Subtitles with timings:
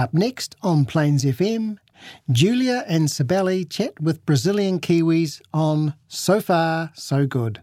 [0.00, 1.76] Up next on Plains FM,
[2.30, 7.60] Julia and Sibeli chat with Brazilian Kiwis on So Far, So Good.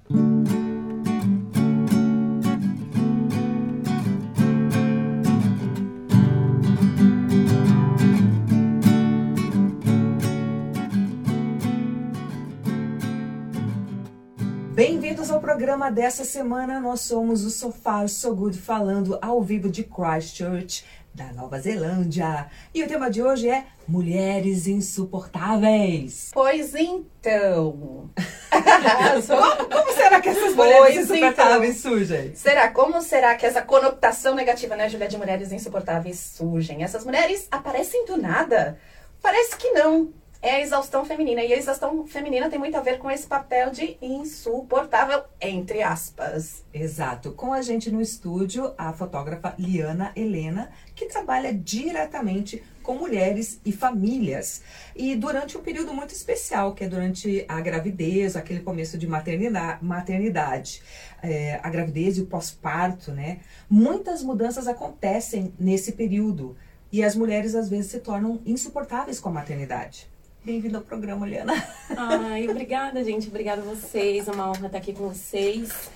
[14.75, 16.79] Bem-vindos ao programa dessa semana.
[16.79, 20.85] Nós somos o Sofá So Good falando ao vivo de Christchurch,
[21.17, 22.45] da Nova Zelândia.
[22.71, 26.29] E o tema de hoje é Mulheres Insuportáveis.
[26.31, 28.11] Pois então.
[29.27, 31.91] como, como, será que essas mulheres pois insuportáveis então.
[31.91, 32.35] surgem?
[32.35, 32.69] Será?
[32.69, 36.83] Como será que essa conotação negativa, né, Julia, de mulheres insuportáveis surgem?
[36.83, 38.77] Essas mulheres aparecem do nada?
[39.19, 40.13] Parece que não
[40.47, 41.43] é a exaustão feminina.
[41.43, 46.63] E a exaustão feminina tem muito a ver com esse papel de insuportável, entre aspas.
[46.73, 47.31] Exato.
[47.33, 53.73] Com a gente no estúdio, a fotógrafa Liana Helena, que trabalha diretamente com mulheres e
[53.73, 54.61] famílias.
[54.95, 59.83] E durante um período muito especial, que é durante a gravidez, aquele começo de maternidade,
[59.83, 60.81] maternidade
[61.21, 63.39] é, a gravidez e o pós-parto, né?
[63.69, 66.55] Muitas mudanças acontecem nesse período.
[66.91, 70.09] E as mulheres às vezes se tornam insuportáveis com a maternidade.
[70.47, 71.61] Bem-vindo ao programa, Liana.
[71.97, 73.27] Ai, obrigada, gente.
[73.27, 74.29] Obrigada a vocês.
[74.29, 75.91] É uma honra estar aqui com vocês.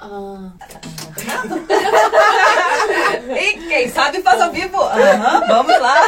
[0.00, 0.80] Ah, tá.
[3.36, 4.78] e quem sabe faz ao vivo.
[4.78, 6.00] Uhum, vamos lá.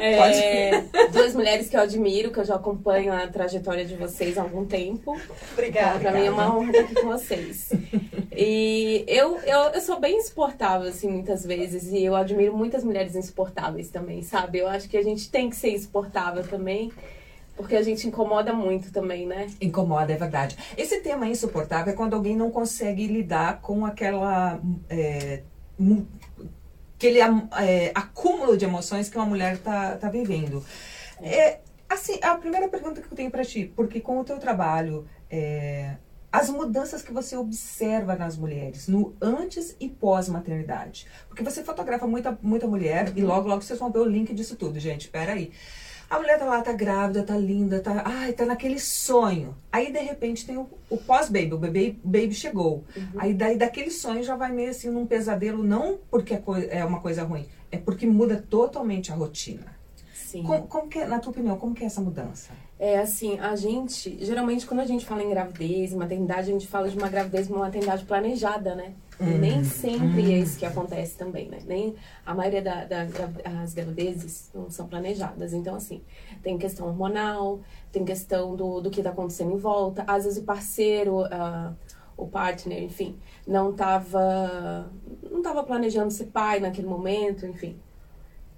[0.00, 4.42] É, duas mulheres que eu admiro, que eu já acompanho a trajetória de vocês há
[4.42, 5.18] algum tempo.
[5.52, 5.98] Obrigada.
[5.98, 7.70] Então, pra mim é uma honra estar aqui com vocês.
[8.34, 11.92] E eu, eu, eu sou bem insuportável, assim, muitas vezes.
[11.92, 14.58] E eu admiro muitas mulheres insuportáveis também, sabe?
[14.58, 16.90] Eu acho que a gente tem que ser insuportável também.
[17.54, 19.46] Porque a gente incomoda muito também, né?
[19.60, 20.56] Incomoda, é verdade.
[20.76, 24.58] Esse tema insuportável é quando alguém não consegue lidar com aquela.
[24.88, 25.42] É,
[26.96, 30.64] aquele é, acúmulo de emoções que uma mulher tá, tá vivendo.
[31.20, 35.06] É, assim, a primeira pergunta que eu tenho para ti, porque com o teu trabalho,
[35.28, 35.96] é,
[36.30, 41.06] as mudanças que você observa nas mulheres, no antes e pós-maternidade.
[41.28, 43.14] Porque você fotografa muita, muita mulher uhum.
[43.16, 45.08] e logo, logo vocês vão ver o link disso tudo, gente.
[45.08, 45.52] Pera aí.
[46.12, 49.56] A mulher tá lá, tá grávida, tá linda, tá, ai, tá naquele sonho.
[49.72, 52.84] Aí, de repente, tem o, o pós-baby, o bebê baby chegou.
[52.94, 53.12] Uhum.
[53.16, 56.42] Aí, daí, daquele sonho já vai meio assim num pesadelo, não porque é,
[56.80, 59.74] é uma coisa ruim, é porque muda totalmente a rotina.
[60.12, 60.42] Sim.
[60.42, 62.52] Como, como que é, na tua opinião, como que é essa mudança?
[62.84, 66.88] É assim, a gente, geralmente quando a gente fala em gravidez, maternidade, a gente fala
[66.88, 68.94] de uma gravidez, uma maternidade planejada, né?
[69.20, 70.32] Hum, nem sempre hum.
[70.32, 71.60] é isso que acontece também, né?
[71.64, 71.94] Nem
[72.26, 75.52] a maioria das da, da, gravidezes não são planejadas.
[75.52, 76.02] Então, assim,
[76.42, 77.60] tem questão hormonal,
[77.92, 80.02] tem questão do, do que está acontecendo em volta.
[80.04, 81.72] Às vezes o parceiro, uh,
[82.16, 83.16] o partner, enfim,
[83.46, 84.90] não estava
[85.30, 87.76] não tava planejando ser pai naquele momento, enfim.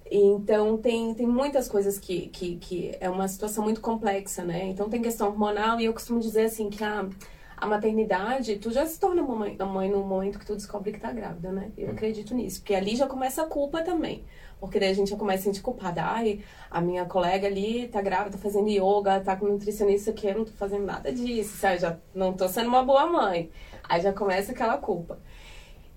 [0.09, 4.65] Então, tem, tem muitas coisas que, que, que é uma situação muito complexa, né?
[4.65, 7.09] Então, tem questão hormonal e eu costumo dizer assim que a
[7.57, 11.11] a maternidade, tu já se torna mãe, mãe no momento que tu descobre que tá
[11.11, 11.71] grávida, né?
[11.77, 12.59] Eu acredito nisso.
[12.59, 14.25] Porque ali já começa a culpa também.
[14.59, 16.03] Porque daí a gente já começa a sentir culpada.
[16.03, 20.37] Ai, a minha colega ali tá grávida, tá fazendo yoga, tá com nutricionista que eu
[20.37, 21.79] não tô fazendo nada disso, sabe?
[21.79, 23.49] Já não tô sendo uma boa mãe.
[23.87, 25.19] Aí já começa aquela culpa.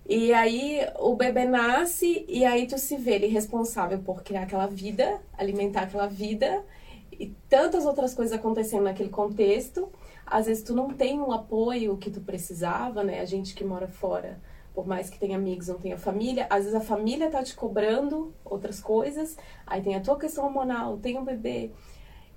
[0.09, 4.67] E aí o bebê nasce e aí tu se vê ele responsável por criar aquela
[4.67, 6.65] vida, alimentar aquela vida
[7.13, 9.89] e tantas outras coisas acontecendo naquele contexto
[10.31, 13.21] às vezes tu não tem o apoio que tu precisava, né?
[13.21, 14.39] A gente que mora fora,
[14.75, 18.33] por mais que tenha amigos, não tenha família, às vezes a família tá te cobrando
[18.45, 19.37] outras coisas,
[19.67, 21.71] aí tem a tua questão hormonal, tem um bebê.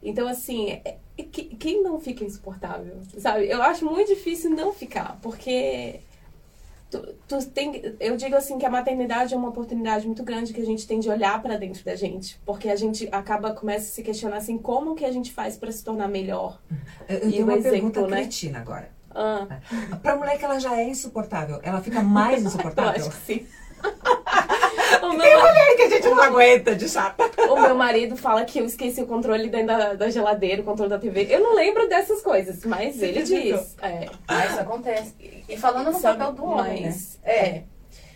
[0.02, 0.98] Então, assim, é,
[1.60, 3.48] quem não fica insuportável, sabe?
[3.48, 6.00] Eu acho muito difícil não ficar, porque
[6.92, 10.60] Tu, tu tem, eu digo assim que a maternidade é uma oportunidade muito grande que
[10.60, 13.92] a gente tem de olhar para dentro da gente, porque a gente acaba começa a
[13.92, 16.62] se questionar assim como que a gente faz para se tornar melhor.
[17.08, 18.18] Eu, eu tenho uma exemplo, pergunta né?
[18.18, 18.90] cretina agora.
[19.10, 19.48] Ah.
[20.02, 22.92] Para mulher que ela já é insuportável, ela fica mais insuportável?
[23.02, 23.48] eu acho que sim.
[25.04, 25.22] o meu...
[25.22, 27.24] Tem mulher que a gente não aguenta de chata.
[27.50, 30.90] O meu marido fala que eu esqueci o controle dentro da, da geladeira, o controle
[30.90, 31.28] da TV.
[31.30, 33.76] Eu não lembro dessas coisas, mas Você ele diz.
[33.82, 34.10] É.
[34.28, 35.14] Ah, isso acontece.
[35.48, 37.32] E falando no Sabe, papel do homem, mas, né?
[37.32, 37.48] É.
[37.48, 37.64] é.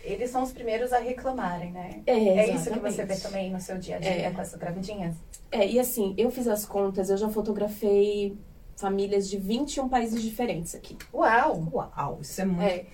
[0.06, 2.02] Eles são os primeiros a reclamarem, né?
[2.06, 4.30] É, é isso que você vê também no seu dia a dia é.
[4.30, 5.16] com essas gravidinhas?
[5.50, 8.36] É, e assim, eu fiz as contas, eu já fotografei
[8.76, 10.96] famílias de 21 países diferentes aqui.
[11.12, 11.68] Uau!
[11.72, 12.62] Uau, isso é muito.
[12.62, 12.84] É.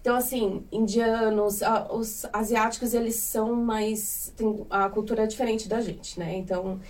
[0.00, 1.60] Então, assim, indianos,
[1.90, 4.34] os asiáticos, eles são mais.
[4.70, 6.36] A cultura é diferente da gente, né?
[6.36, 6.80] Então,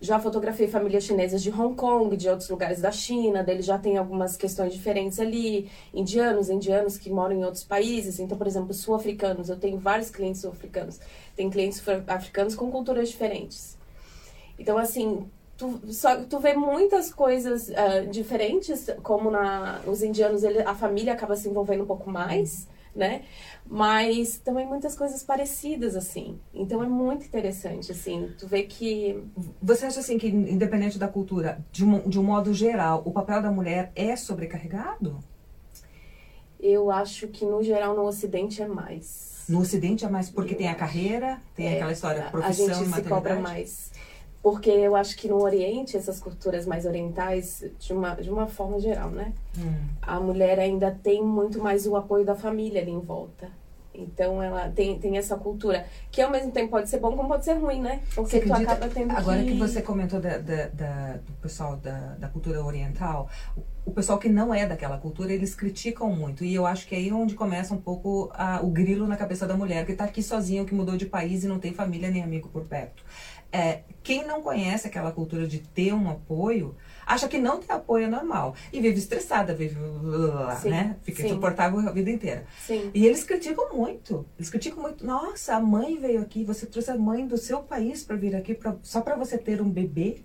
[0.00, 3.96] já fotografei famílias chinesas de Hong Kong, de outros lugares da China, deles já tem
[3.96, 9.48] algumas questões diferentes ali, indianos, indianos que moram em outros países, então, por exemplo, sul-africanos,
[9.48, 11.00] eu tenho vários clientes sul-africanos,
[11.34, 13.76] tem clientes africanos com culturas diferentes.
[14.56, 15.28] Então, assim,
[15.58, 21.12] tu, só, tu vê muitas coisas uh, diferentes, como na, os indianos, ele, a família
[21.12, 23.22] acaba se envolvendo um pouco mais, né?
[23.66, 26.38] Mas também muitas coisas parecidas, assim.
[26.54, 28.32] Então é muito interessante, assim.
[28.38, 29.22] Tu vê que...
[29.60, 33.42] Você acha, assim, que independente da cultura, de um, de um modo geral, o papel
[33.42, 35.18] da mulher é sobrecarregado?
[36.58, 39.44] Eu acho que, no geral, no Ocidente é mais.
[39.48, 42.72] No Ocidente é mais porque Eu tem a carreira, tem é, aquela história, profissão, A
[42.72, 43.90] gente se cobra mais.
[44.42, 48.78] Porque eu acho que no Oriente, essas culturas mais orientais, de uma, de uma forma
[48.78, 49.32] geral, né?
[49.58, 49.74] Hum.
[50.00, 53.50] A mulher ainda tem muito mais o apoio da família ali em volta.
[53.98, 57.44] Então ela tem, tem essa cultura, que ao mesmo tempo pode ser bom como pode
[57.44, 58.00] ser ruim, né?
[58.14, 59.52] Porque tu acaba tendo Agora que...
[59.52, 64.18] que você comentou da, da, da, do pessoal da, da cultura oriental, o, o pessoal
[64.18, 66.44] que não é daquela cultura, eles criticam muito.
[66.44, 69.46] E eu acho que é aí onde começa um pouco a, o grilo na cabeça
[69.46, 72.22] da mulher, que está aqui sozinha, que mudou de país e não tem família nem
[72.22, 73.02] amigo por perto.
[73.50, 76.74] É, quem não conhece aquela cultura de ter um apoio,
[77.06, 78.54] acha que não ter apoio é normal.
[78.72, 79.76] E vive estressada, vive.
[80.60, 80.96] Sim, né?
[81.02, 81.28] Fica sim.
[81.28, 82.46] insuportável a vida inteira.
[82.66, 82.90] Sim.
[82.94, 84.26] E eles criticam muito.
[84.38, 85.04] Eles criticam muito.
[85.04, 88.54] Nossa, a mãe veio aqui, você trouxe a mãe do seu país para vir aqui
[88.54, 90.22] pra, só para você ter um bebê.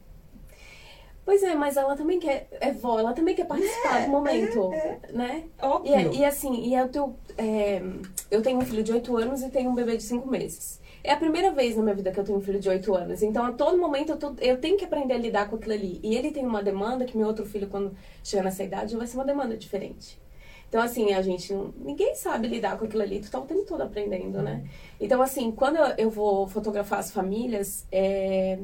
[1.26, 4.74] Pois é, mas ela também quer, é vó, ela também quer participar é, do momento,
[4.74, 5.12] é, é.
[5.14, 5.44] né?
[5.62, 6.12] Óbvio.
[6.12, 7.82] E, e, assim, e é o teu, é,
[8.30, 10.82] eu tenho um filho de 8 anos e tenho um bebê de 5 meses.
[11.04, 13.22] É a primeira vez na minha vida que eu tenho um filho de 8 anos.
[13.22, 16.00] Então, a todo momento, eu, tô, eu tenho que aprender a lidar com aquilo ali.
[16.02, 19.18] E ele tem uma demanda que meu outro filho, quando chegar nessa idade, vai ser
[19.18, 20.22] uma demanda diferente.
[20.70, 23.82] Então, assim, a gente Ninguém sabe lidar com aquilo ali, tu tá o tempo todo
[23.82, 24.64] aprendendo, né?
[25.00, 28.58] Então, assim, quando eu, eu vou fotografar as famílias, é,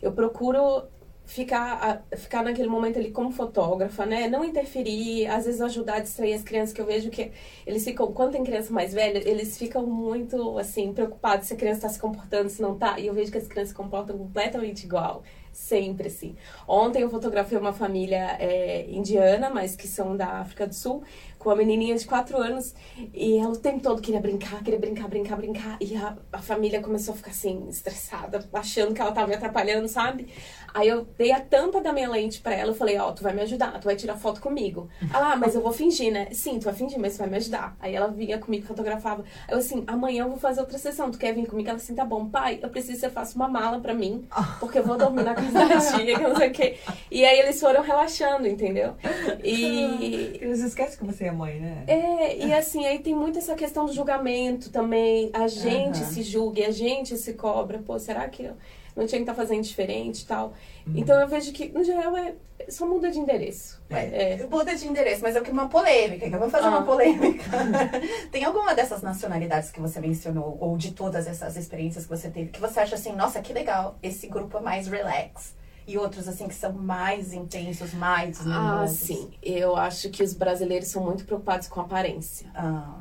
[0.00, 0.84] eu procuro
[1.30, 4.26] ficar, ficar naquele momento ali como fotógrafa, né?
[4.26, 7.30] Não interferir, às vezes ajudar a distrair as crianças, que eu vejo que
[7.64, 11.78] eles ficam, quando tem criança mais velha, eles ficam muito, assim, preocupados se a criança
[11.78, 12.98] está se comportando, se não tá.
[12.98, 15.22] E eu vejo que as crianças se comportam completamente igual.
[15.52, 16.34] Sempre, assim.
[16.66, 21.02] Ontem eu fotografei uma família é, indiana, mas que são da África do Sul
[21.40, 22.74] com uma menininha de 4 anos
[23.14, 25.76] e ela o tempo todo queria brincar, queria brincar, brincar, brincar.
[25.80, 29.88] E a, a família começou a ficar assim, estressada, achando que ela tava me atrapalhando,
[29.88, 30.28] sabe?
[30.72, 33.22] Aí eu dei a tampa da minha lente pra ela, eu falei, ó, oh, tu
[33.22, 34.88] vai me ajudar, tu vai tirar foto comigo.
[35.12, 36.28] Ela, ah, mas eu vou fingir, né?
[36.30, 37.74] Sim, tu vai fingir, mas tu vai me ajudar.
[37.80, 39.24] Aí ela vinha comigo, fotografava.
[39.48, 41.70] Eu assim, amanhã eu vou fazer outra sessão, tu quer vir comigo?
[41.70, 44.28] Ela assim, tá bom, pai, eu preciso que você faça uma mala pra mim,
[44.60, 46.76] porque eu vou dormir na casa da tia, que não sei o quê.
[47.10, 48.94] E aí eles foram relaxando, entendeu?
[49.42, 50.38] E...
[50.40, 51.84] Eles esquecem que você é mãe, né?
[51.86, 55.30] É, e assim, aí tem muito essa questão do julgamento também.
[55.32, 56.06] A gente uhum.
[56.06, 57.78] se julga e a gente se cobra.
[57.78, 58.56] Pô, será que eu
[58.96, 60.52] não tinha que estar tá fazendo diferente e tal?
[60.86, 60.94] Uhum.
[60.96, 62.34] Então eu vejo que, no geral, é
[62.68, 63.80] só muda de endereço.
[63.90, 64.34] É.
[64.34, 64.46] é.
[64.46, 66.70] Muda de endereço, mas é uma polêmica, que eu vou fazer ah.
[66.70, 67.44] uma polêmica.
[68.30, 72.50] tem alguma dessas nacionalidades que você mencionou, ou de todas essas experiências que você teve,
[72.50, 75.54] que você acha assim, nossa, que legal, esse grupo é mais relax?
[75.90, 79.30] E outros assim que são mais intensos, mais Ah, sim.
[79.42, 82.48] Eu acho que os brasileiros são muito preocupados com a aparência.
[82.54, 83.00] Ah.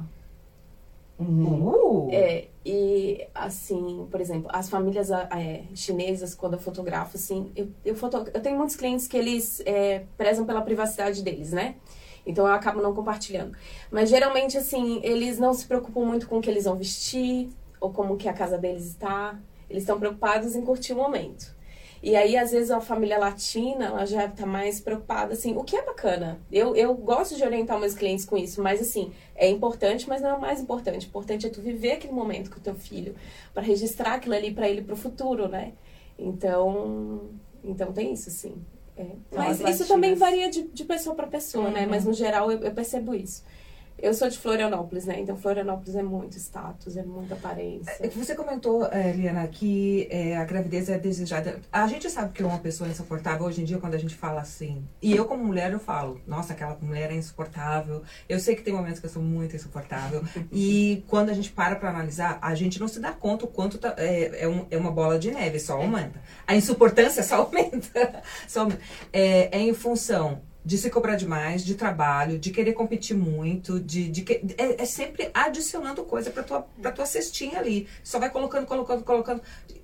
[1.20, 2.08] Uhum.
[2.12, 7.96] É, e assim, por exemplo, as famílias é, chinesas, quando eu fotografo, assim, eu, eu,
[8.34, 11.76] eu tenho muitos clientes que eles é, prezam pela privacidade deles, né?
[12.26, 13.56] Então eu acabo não compartilhando.
[13.92, 17.50] Mas geralmente, assim, eles não se preocupam muito com o que eles vão vestir
[17.82, 19.38] ou como que a casa deles está.
[19.70, 21.59] Eles estão preocupados em curtir o momento.
[22.02, 25.76] E aí, às vezes, a família latina, ela já tá mais preocupada, assim, o que
[25.76, 26.40] é bacana.
[26.52, 30.30] Eu, eu gosto de orientar meus clientes com isso, mas, assim, é importante, mas não
[30.30, 31.06] é o mais importante.
[31.06, 33.16] O importante é tu viver aquele momento com o teu filho,
[33.54, 35.74] para registrar aquilo ali para ele pro futuro, né?
[36.18, 37.30] Então,
[37.64, 38.56] então tem isso, sim.
[38.96, 39.06] É.
[39.34, 41.72] Mas isso também varia de, de pessoa para pessoa, uhum.
[41.72, 41.86] né?
[41.86, 43.44] Mas, no geral, eu, eu percebo isso.
[44.02, 45.20] Eu sou de Florianópolis, né?
[45.20, 47.94] Então Florianópolis é muito status, é muita aparência.
[48.00, 51.60] É, você comentou, é, Liana, que é, a gravidez é desejada.
[51.72, 54.42] A gente sabe que uma pessoa é insuportável hoje em dia quando a gente fala
[54.42, 54.84] assim.
[55.02, 58.02] E eu, como mulher, eu falo, nossa, aquela mulher é insuportável.
[58.28, 60.24] Eu sei que tem momentos que eu sou muito insuportável.
[60.52, 63.78] e quando a gente para pra analisar, a gente não se dá conta o quanto
[63.78, 66.22] tá, é, é, um, é, uma bola de neve, só aumenta.
[66.48, 68.24] A insuportância só aumenta.
[68.48, 68.82] só aumenta.
[69.12, 74.10] É, é em função de se cobrar demais, de trabalho, de querer competir muito, de,
[74.10, 77.88] de que, é, é, sempre adicionando coisa para tua para tua cestinha ali.
[78.04, 79.42] Só vai colocando, colocando, colocando.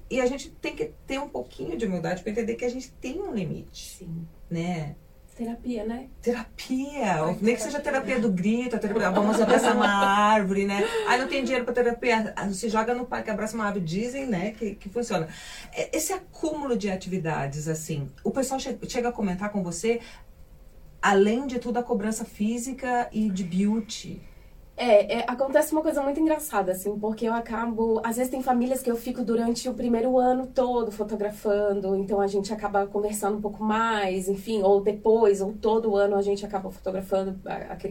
[0.10, 2.92] E a gente tem que ter um pouquinho de humildade para entender que a gente
[2.94, 4.28] tem um limite, Sim.
[4.50, 4.96] né?
[5.36, 6.08] Terapia, né?
[6.22, 10.82] Terapia, Ai, nem que seja terapia do grito, terapia, vamos abraçar uma árvore, né?
[11.10, 14.52] Aí não tem dinheiro para terapia, se joga no parque, abraça uma árvore, dizem, né,
[14.52, 15.28] que, que funciona.
[15.92, 20.00] Esse acúmulo de atividades, assim, o pessoal chega a comentar com você,
[21.06, 24.20] além de tudo, a cobrança física e de beauty.
[24.76, 28.02] É, é, acontece uma coisa muito engraçada, assim, porque eu acabo.
[28.04, 32.28] Às vezes tem famílias que eu fico durante o primeiro ano todo fotografando, então a
[32.28, 36.70] gente acaba conversando um pouco mais, enfim, ou depois, ou todo ano a gente acaba
[36.72, 37.40] fotografando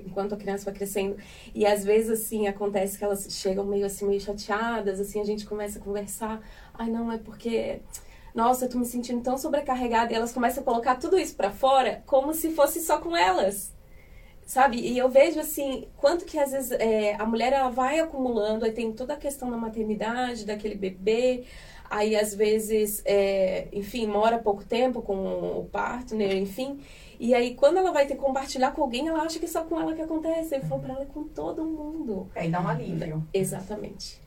[0.04, 1.16] enquanto a criança vai crescendo.
[1.54, 5.46] E às vezes, assim, acontece que elas chegam meio assim, meio chateadas, assim, a gente
[5.46, 6.42] começa a conversar.
[6.74, 7.80] Ai, não, é porque
[8.34, 10.12] nossa, eu tô me sentindo tão sobrecarregada.
[10.12, 13.74] E elas começam a colocar tudo isso para fora como se fosse só com elas
[14.46, 14.78] sabe?
[14.78, 18.72] E eu vejo assim, quanto que às vezes é, a mulher ela vai acumulando, aí
[18.72, 21.44] tem toda a questão da maternidade, daquele bebê,
[21.88, 25.14] aí às vezes, é, enfim, mora pouco tempo com
[25.58, 26.80] o partner, enfim.
[27.18, 29.62] E aí, quando ela vai ter que compartilhar com alguém, ela acha que é só
[29.62, 30.56] com ela que acontece.
[30.56, 32.28] Eu falo pra ela, é com todo mundo.
[32.34, 33.26] Aí dá um alívio.
[33.32, 34.20] Exatamente.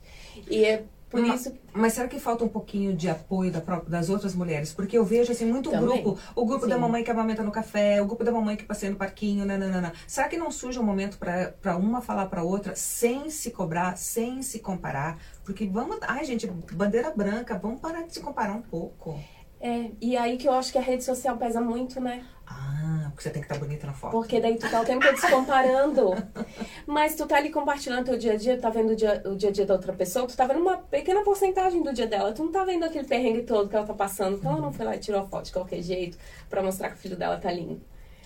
[0.49, 1.57] E é por mas, isso.
[1.73, 4.73] Mas será que falta um pouquinho de apoio da, das outras mulheres?
[4.73, 6.03] Porque eu vejo assim muito Também.
[6.03, 6.69] grupo, o grupo Sim.
[6.69, 9.93] da mamãe que amamenta no café, o grupo da mamãe que passeia no parquinho, nananana.
[10.05, 14.41] Será que não surge um momento para uma falar para outra sem se cobrar, sem
[14.41, 15.17] se comparar?
[15.45, 19.17] Porque vamos, ai gente, bandeira branca, vamos parar de se comparar um pouco.
[19.59, 22.23] É, e aí que eu acho que a rede social pesa muito, né?
[22.45, 24.11] Ah, porque você tem que estar tá bonita na foto.
[24.11, 26.11] Porque daí tu tá o tempo todo se comparando.
[26.85, 29.49] Mas tu tá ali compartilhando teu dia a dia, tá vendo o dia, o dia
[29.49, 32.31] a dia da outra pessoa, tu tá vendo uma pequena porcentagem do dia dela.
[32.31, 34.85] Tu não tá vendo aquele perrengue todo que ela tá passando, porque ela não foi
[34.85, 36.17] lá e tirou a foto de qualquer jeito
[36.49, 37.81] pra mostrar que o filho dela tá lindo.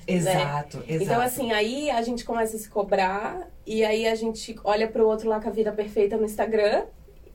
[0.05, 0.83] Exato, né?
[0.88, 1.03] exato.
[1.03, 5.07] Então, assim, aí a gente começa a se cobrar e aí a gente olha pro
[5.07, 6.85] outro lá com a vida perfeita no Instagram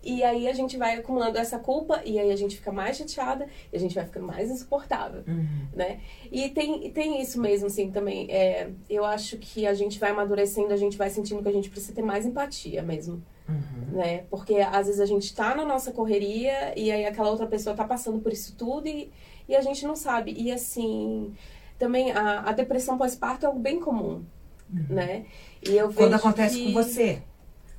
[0.06, 3.48] e aí a gente vai acumulando essa culpa e aí a gente fica mais chateada
[3.72, 5.66] e a gente vai ficando mais insuportável, uhum.
[5.74, 5.98] né?
[6.30, 8.30] E tem, tem isso mesmo, assim, também.
[8.30, 11.68] É, eu acho que a gente vai amadurecendo, a gente vai sentindo que a gente
[11.68, 13.20] precisa ter mais empatia mesmo.
[13.48, 13.96] Uhum.
[13.96, 14.24] Né?
[14.30, 17.84] Porque às vezes a gente tá na nossa correria e aí aquela outra pessoa tá
[17.84, 19.10] passando por isso tudo e,
[19.48, 20.32] e a gente não sabe.
[20.38, 21.34] E assim,
[21.76, 24.24] também a, a depressão pós-parto é algo bem comum,
[24.72, 24.86] uhum.
[24.88, 25.26] né?
[25.68, 26.66] E eu Quando acontece que...
[26.66, 27.22] com você,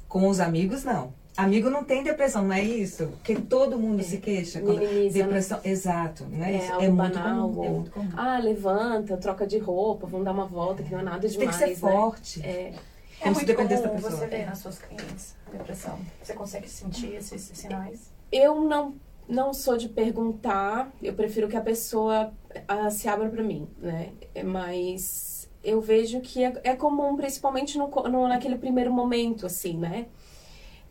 [0.10, 1.14] com os amigos, não.
[1.38, 3.08] Amigo não tem depressão, não é isso?
[3.08, 4.04] Porque todo mundo é.
[4.04, 4.60] se queixa.
[4.60, 5.24] Minimiza, né?
[5.24, 5.70] depressão, né?
[5.70, 6.74] exato, não é, é isso?
[6.74, 8.10] É muito, comum, é muito comum.
[8.18, 11.38] Ah, levanta, troca de roupa, vamos dar uma volta, que não é nada demais.
[11.38, 11.92] Tem que ser né?
[11.92, 12.42] forte.
[12.44, 12.74] É.
[13.22, 14.00] É muito comum da pessoa.
[14.00, 16.00] você ver nas suas clientes depressão.
[16.22, 18.12] Você consegue sentir esses sinais?
[18.32, 18.96] Eu não
[19.28, 24.14] não sou de perguntar, eu prefiro que a pessoa uh, se abra para mim, né?
[24.46, 30.08] Mas eu vejo que é, é comum, principalmente no, no, naquele primeiro momento, assim, né?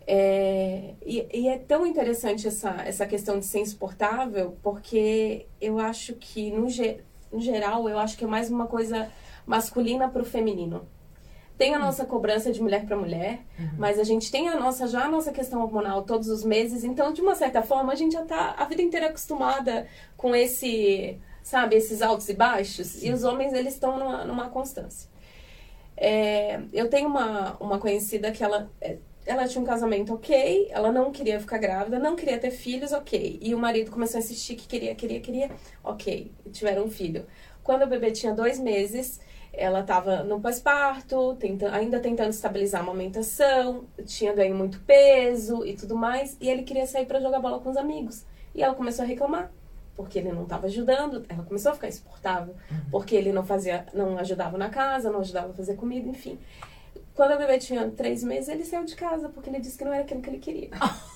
[0.06, 6.14] É, e, e, é tão interessante essa, essa questão de ser insuportável, porque eu acho
[6.14, 7.00] que, no, ge,
[7.32, 9.10] no geral, eu acho que é mais uma coisa
[9.44, 10.86] masculina para o feminino.
[11.58, 13.70] Tem a nossa cobrança de mulher para mulher, uhum.
[13.78, 17.14] mas a gente tem a nossa já a nossa questão hormonal todos os meses, então
[17.14, 21.74] de uma certa forma a gente já está a vida inteira acostumada com esse, sabe,
[21.74, 23.08] esses altos e baixos, Sim.
[23.08, 25.08] e os homens eles estão numa, numa constância.
[25.96, 30.92] É, eu tenho uma, uma conhecida que ela é, ela tinha um casamento ok, ela
[30.92, 33.38] não queria ficar grávida, não queria ter filhos, ok.
[33.42, 35.50] E o marido começou a insistir que queria, queria, queria,
[35.82, 36.30] ok.
[36.52, 37.26] Tiveram um filho.
[37.62, 39.20] Quando o bebê tinha dois meses,
[39.52, 45.74] ela estava no pós-parto, tenta, ainda tentando estabilizar a amamentação, tinha ganho muito peso e
[45.74, 48.24] tudo mais, e ele queria sair para jogar bola com os amigos.
[48.54, 49.50] E ela começou a reclamar,
[49.96, 52.78] porque ele não estava ajudando, ela começou a ficar insuportável, uhum.
[52.92, 56.38] porque ele não fazia, não ajudava na casa, não ajudava a fazer comida, enfim.
[57.16, 59.92] Quando a bebê tinha três meses, ele saiu de casa, porque ele disse que não
[59.92, 60.70] era aquilo que ele queria.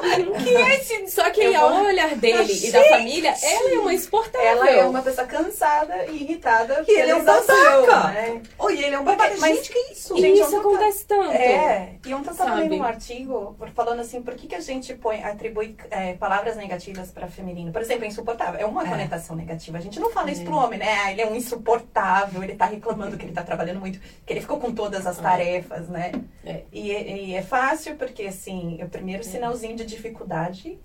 [0.42, 1.08] que é esse...
[1.08, 4.48] Só que ao olhar dele e da família, ela é uma exportável.
[4.48, 6.84] Ela é uma pessoa cansada e irritada.
[6.86, 8.08] E ele é um babaca.
[8.08, 8.42] Né?
[8.70, 9.34] Ele é um babaca.
[9.38, 10.16] Mas, gente, que isso?
[10.16, 11.32] E gente, isso acontece tanto.
[11.32, 11.96] É.
[12.04, 15.22] E ontem eu tava lendo um artigo falando assim, por que, que a gente põe,
[15.22, 17.72] atribui é, palavras negativas para feminino?
[17.72, 18.60] Por exemplo, insuportável.
[18.60, 18.88] É uma é.
[18.88, 19.78] conotação negativa.
[19.78, 20.32] A gente não fala é.
[20.32, 20.86] isso pro homem, né?
[21.04, 24.40] Ah, ele é um insuportável, ele tá reclamando que ele tá trabalhando muito, que ele
[24.40, 25.22] ficou com todas as é.
[25.22, 26.12] tarefas, né?
[26.44, 26.62] É.
[26.72, 30.78] E, e, é fácil porque, assim, o primeiro sinalzinho de dificuldade,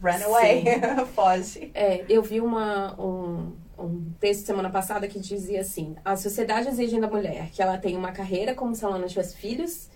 [0.00, 0.64] run away,
[1.14, 1.70] foge.
[1.74, 7.00] É, eu vi uma, um, um texto semana passada que dizia assim: a sociedade exige
[7.00, 9.88] da mulher que ela tenha uma carreira como se ela não tivesse filhos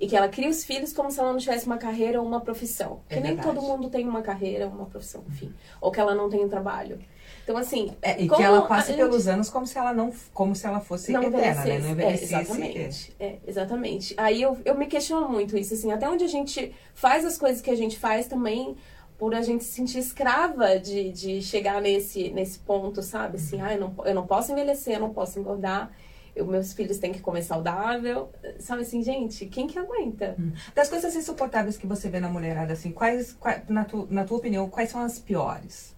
[0.00, 2.40] e que ela crie os filhos como se ela não tivesse uma carreira ou uma
[2.40, 3.00] profissão.
[3.08, 5.54] É que nem todo mundo tem uma carreira ou uma profissão, enfim.
[5.78, 6.98] Ou que ela não tem um trabalho.
[7.42, 7.92] Então, assim.
[8.02, 11.12] É, e que ela passe pelos anos como se ela não como se ela fosse
[11.12, 11.78] não eterna, né?
[11.78, 12.34] Não envelhecesse.
[12.34, 13.16] É, exatamente.
[13.18, 13.36] É.
[13.46, 14.14] exatamente.
[14.16, 17.60] Aí eu, eu me questiono muito isso, assim, até onde a gente faz as coisas
[17.60, 18.76] que a gente faz também
[19.20, 23.36] por a gente se sentir escrava de, de chegar nesse, nesse ponto, sabe?
[23.36, 25.92] Assim, ah, eu não, eu não posso envelhecer, eu não posso engordar,
[26.34, 28.30] eu, meus filhos têm que comer saudável.
[28.58, 30.36] Sabe assim, gente, quem que aguenta?
[30.74, 34.38] Das coisas insuportáveis que você vê na mulherada, assim, quais, quais na, tu, na tua
[34.38, 35.94] opinião, quais são as piores?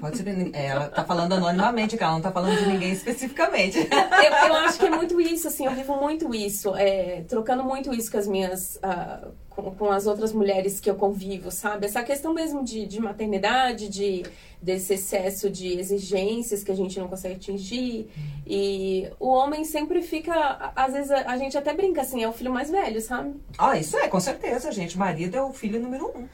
[0.00, 0.28] Pode ser.
[0.54, 3.78] é, Ela tá falando anonimamente, que ela não tá falando de ninguém especificamente.
[4.20, 7.92] Eu, eu acho que é muito isso, assim, eu vivo muito isso, é, trocando muito
[7.94, 8.78] isso com as minhas.
[8.82, 11.86] ah, com, com as outras mulheres que eu convivo, sabe?
[11.86, 14.22] Essa questão mesmo de, de maternidade, de,
[14.62, 18.08] desse excesso de exigências que a gente não consegue atingir.
[18.46, 20.72] E o homem sempre fica.
[20.74, 23.34] Às vezes a, a gente até brinca assim, é o filho mais velho, sabe?
[23.58, 24.96] Ah, isso é, com certeza, gente.
[24.96, 26.28] Marido é o filho número um.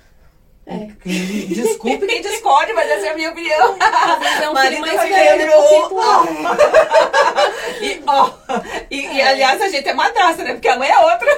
[0.67, 0.89] É.
[1.03, 3.77] Quem- Desculpe quem discorde, mas essa é a minha opinião.
[3.79, 5.63] É é número um.
[5.63, 6.27] percentual.
[7.81, 8.31] E, ó,
[8.91, 10.55] e, e, aliás, a gente é madrasta, né?
[10.55, 11.29] Porque a mãe é outra.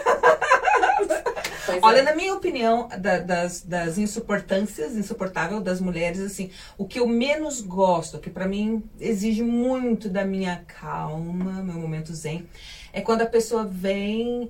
[1.67, 2.03] Pois Olha, é.
[2.03, 7.61] na minha opinião, da- das, das insuportâncias, insuportável das mulheres, assim, o que eu menos
[7.61, 12.49] gosto, que pra mim exige muito da minha calma, meu momento zen,
[12.93, 14.49] é quando a pessoa vem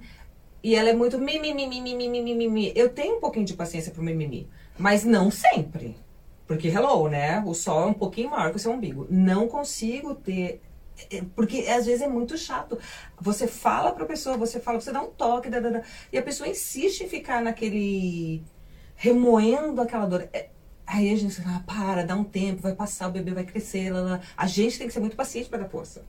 [0.63, 2.73] e ela é muito mimimi, mimimi, mimimi.
[2.77, 5.97] Eu tenho um pouquinho de paciência pro mimimi, mas não sempre.
[6.47, 7.43] Porque, hello, né?
[7.47, 9.07] O sol é um pouquinho maior que o seu umbigo.
[9.11, 10.63] Não consigo ter.
[11.11, 12.79] é, Porque às vezes é muito chato.
[13.21, 15.83] Você fala pra pessoa, você fala, você dá um toque, dá, dá, dá,
[16.13, 18.43] e a pessoa insiste em ficar naquele.
[18.97, 20.29] remoendo aquela dor.
[20.33, 20.51] É,
[20.87, 23.91] Aí a gente fala, ah, para, dá um tempo, vai passar, o bebê vai crescer.
[23.93, 24.21] Lá, lá.
[24.37, 26.03] A gente tem que ser muito paciente pra dar força.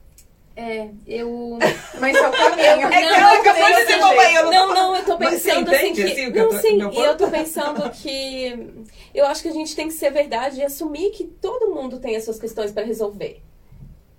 [0.56, 1.58] É, eu.
[2.00, 2.88] Mas é o caminho.
[2.92, 6.02] É que ela acabou de mamãe, eu Não, não, eu tô pensando assim que.
[6.04, 8.86] assim, não, tô- sim, e eu tô pensando que.
[9.14, 12.16] Eu acho que a gente tem que ser verdade e assumir que todo mundo tem
[12.16, 13.42] as suas questões pra resolver.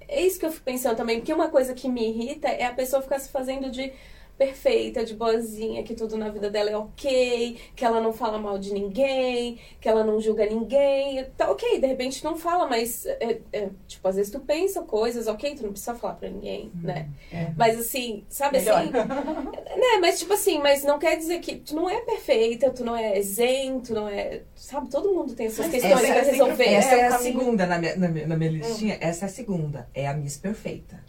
[0.08, 2.72] É isso que eu fico pensando também, porque uma coisa que me irrita é a
[2.72, 3.92] pessoa ficar se fazendo de
[4.40, 8.59] perfeita, de boazinha, que tudo na vida dela é ok, que ela não fala mal
[8.59, 11.23] de ninguém, que ela não julga ninguém.
[11.37, 15.26] Tá ok, de repente não fala, mas, é, é, tipo, às vezes tu pensa coisas,
[15.26, 17.11] ok, tu não precisa falar pra ninguém, né?
[17.30, 17.52] É.
[17.54, 18.78] Mas assim, sabe Melhor.
[18.78, 18.90] assim?
[19.80, 22.97] Né, mas tipo assim, mas não quer dizer que tu não é perfeita, tu não
[22.97, 24.42] é zen, tu não é.
[24.54, 26.64] Sabe, todo mundo tem as suas questões essa pra é resolver.
[26.64, 27.38] Essa é a caminho.
[27.38, 28.99] segunda na minha, na minha, na minha listinha.
[29.00, 29.88] Essa é a segunda.
[29.94, 31.02] É a Miss Perfeita.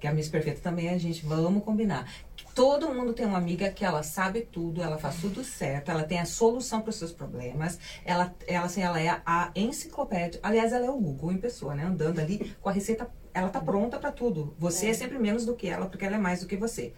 [0.00, 2.08] Que a Miss Perfeita também é a gente, vamos combinar.
[2.58, 6.18] Todo mundo tem uma amiga que ela sabe tudo, ela faz tudo certo, ela tem
[6.18, 7.78] a solução para os seus problemas.
[8.04, 10.40] Ela, ela, assim, ela é a enciclopédia.
[10.42, 11.84] Aliás, ela é o Google em pessoa, né?
[11.84, 14.56] Andando ali com a receita, ela tá pronta para tudo.
[14.58, 14.92] Você é.
[14.92, 16.92] sempre menos do que ela, porque ela é mais do que você.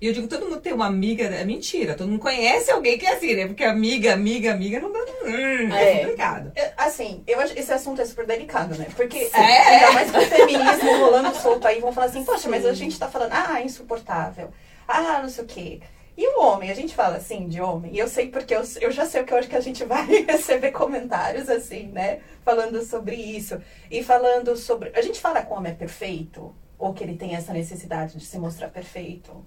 [0.00, 3.04] E eu digo, todo mundo tem uma amiga, é mentira, todo mundo conhece alguém que
[3.04, 3.46] é assim, né?
[3.48, 5.00] Porque amiga, amiga, amiga não dá.
[5.24, 5.98] Hum, é, É.
[5.98, 6.52] complicado.
[6.54, 8.86] É, Assim, eu acho esse assunto é super delicado, né?
[8.96, 9.38] Porque É.
[9.38, 12.98] ainda mais com o feminismo rolando solto aí, vão falar assim, poxa, mas a gente
[12.98, 14.50] tá falando, ah, insuportável,
[14.90, 15.80] ah, não sei o quê.
[16.16, 18.90] E o homem, a gente fala assim de homem, e eu sei porque eu, eu
[18.90, 22.20] já sei o que eu acho que a gente vai receber comentários assim, né?
[22.44, 23.60] Falando sobre isso.
[23.90, 24.90] E falando sobre.
[24.94, 26.54] A gente fala que o homem é perfeito?
[26.78, 29.44] Ou que ele tem essa necessidade de se mostrar perfeito?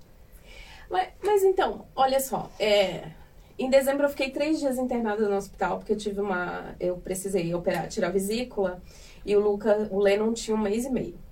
[0.90, 3.04] Mas, mas então, olha só, é,
[3.58, 6.76] em dezembro eu fiquei três dias internada no hospital, porque eu tive uma.
[6.80, 8.82] Eu precisei operar, tirar a vesícula,
[9.26, 11.23] e o Luca, o Lennon tinha um mês e meio.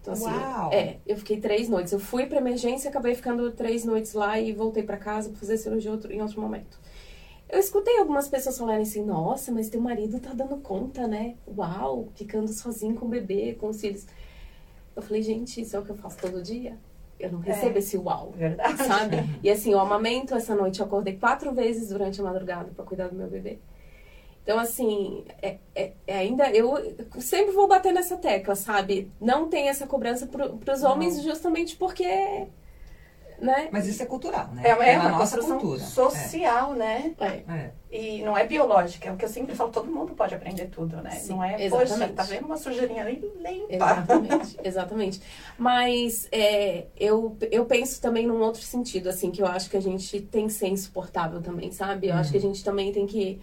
[0.00, 0.72] Então, assim, Uau!
[0.72, 1.92] é, eu fiquei três noites.
[1.92, 5.58] Eu fui pra emergência, acabei ficando três noites lá e voltei pra casa pra fazer
[5.58, 6.78] cirurgia outro, em outro momento.
[7.48, 11.34] Eu escutei algumas pessoas falarem assim, nossa, mas teu marido tá dando conta, né?
[11.46, 14.06] Uau, ficando sozinho com o bebê, com os filhos.
[14.94, 16.78] Eu falei, gente, isso é o que eu faço todo dia?
[17.18, 18.82] Eu não recebo esse uau Verdade.
[18.84, 19.16] sabe?
[19.42, 23.08] E assim, o amamento, essa noite eu acordei quatro vezes durante a madrugada pra cuidar
[23.08, 23.58] do meu bebê.
[24.42, 29.10] Então, assim, é, é- é ainda eu sempre vou bater nessa tecla, sabe?
[29.20, 32.46] Não tem essa cobrança pro, pros homens justamente porque,
[33.38, 33.68] né?
[33.70, 34.62] Mas isso é cultural, né?
[34.64, 35.80] É, é na uma nossa cultura.
[35.80, 37.14] social, né?
[37.20, 37.26] É.
[37.26, 37.44] É.
[37.48, 37.70] É.
[37.92, 40.96] E não é biológica, é o que eu sempre falo, todo mundo pode aprender tudo,
[41.02, 41.10] né?
[41.10, 41.90] Sim, não é, exatamente.
[41.98, 43.32] poxa, tá vendo uma sujeirinha ali?
[43.36, 43.66] Limpa.
[43.74, 45.22] Exatamente, exatamente.
[45.58, 49.82] Mas é, eu, eu penso também num outro sentido, assim, que eu acho que a
[49.82, 52.08] gente tem que ser insuportável também, sabe?
[52.08, 53.40] Eu acho que a gente também tem que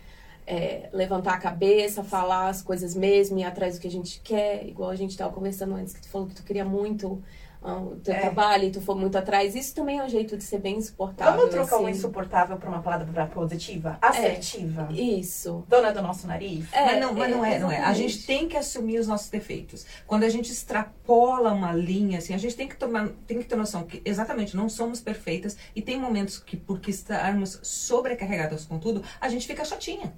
[0.48, 4.66] é, levantar a cabeça, falar as coisas mesmo, ir atrás do que a gente quer,
[4.66, 7.22] igual a gente tava conversando antes, que tu falou que tu queria muito
[7.62, 8.20] ah, o teu É.
[8.20, 9.56] trabalho e tu foi muito atrás.
[9.56, 11.34] Isso também é um jeito de ser bem insuportável.
[11.34, 11.98] Vamos trocar o assim.
[11.98, 13.98] insuportável por uma palavra positiva?
[14.02, 14.88] Assertiva.
[14.92, 15.66] Isso.
[15.68, 16.72] Dona do nosso nariz.
[16.72, 17.80] É, mas não, mas não é, não é.
[17.80, 19.86] A gente tem que assumir os nossos defeitos.
[20.06, 23.56] Quando a gente extrapola uma linha, assim, a gente tem que tomar, tem que ter
[23.56, 29.04] noção que exatamente não somos perfeitas e tem momentos que, porque estarmos sobrecarregadas com tudo,
[29.20, 30.14] a gente fica chatinha.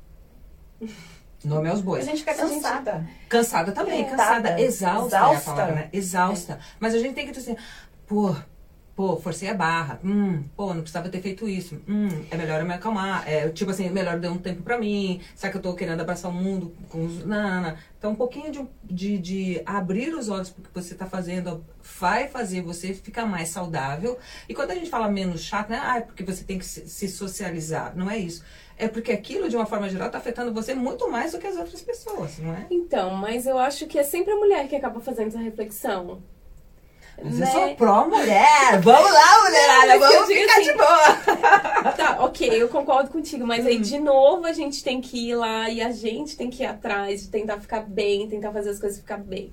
[1.43, 2.05] Nome aos A bois.
[2.05, 3.07] gente fica cansada.
[3.29, 4.17] Cansada também, Irritada,
[4.49, 5.51] cansada, exausta, é a exausta.
[5.51, 5.89] palavra, né?
[5.93, 6.59] Exausta.
[6.79, 7.55] Mas a gente tem que assim,
[8.05, 8.35] pô,
[8.99, 9.97] pô, forcei a barra.
[10.03, 11.81] Hum, pô, não precisava ter feito isso.
[11.87, 13.25] Hum, é melhor eu me acalmar.
[13.25, 15.21] É, tipo assim, melhor dar um tempo pra mim.
[15.33, 17.23] Será que eu tô querendo abraçar o mundo com os.
[17.23, 17.77] Não, não, não.
[17.97, 21.63] Então, um pouquinho de, de, de abrir os olhos pro que você tá fazendo
[22.01, 24.19] vai fazer você ficar mais saudável.
[24.49, 25.79] E quando a gente fala menos chato, né?
[25.81, 27.95] Ah, é porque você tem que se, se socializar.
[27.95, 28.43] Não é isso.
[28.77, 31.55] É porque aquilo, de uma forma geral, tá afetando você muito mais do que as
[31.55, 32.67] outras pessoas, não é?
[32.69, 36.21] Então, mas eu acho que é sempre a mulher que acaba fazendo essa reflexão.
[37.23, 37.47] Mas né?
[37.47, 38.79] eu sou pró-mulher.
[38.81, 39.99] Vamos lá, mulherada.
[39.99, 41.91] Vamos ficar assim- de boa.
[41.93, 45.69] Tá, ok, eu concordo contigo, mas aí de novo a gente tem que ir lá
[45.69, 48.99] e a gente tem que ir atrás de tentar ficar bem, tentar fazer as coisas
[48.99, 49.51] ficar bem.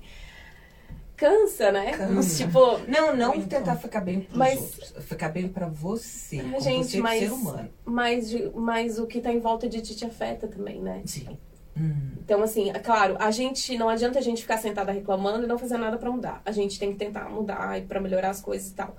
[1.15, 1.93] Cansa, né?
[1.97, 2.45] Cansa.
[2.45, 3.49] Tipo, Não, não Muito.
[3.49, 4.93] tentar ficar bem pros Mas- outros.
[5.05, 6.37] Ficar bem pra você.
[6.59, 7.69] Gente, você, mas, ser humano.
[7.83, 11.01] mas, mas o que tá em volta de ti te afeta também, né?
[11.05, 11.37] Sim.
[11.79, 12.17] Hum.
[12.19, 15.57] Então, assim, é claro, a gente não adianta a gente ficar sentada reclamando e não
[15.57, 16.41] fazer nada pra mudar.
[16.45, 18.97] A gente tem que tentar mudar e pra melhorar as coisas e tal.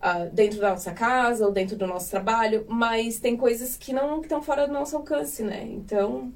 [0.00, 4.20] Ah, dentro da nossa casa ou dentro do nosso trabalho, mas tem coisas que não
[4.20, 5.62] estão fora do nosso alcance, né?
[5.62, 6.32] Então,